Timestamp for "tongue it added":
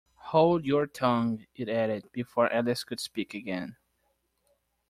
0.87-2.09